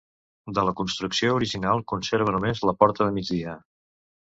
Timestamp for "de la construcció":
0.57-1.35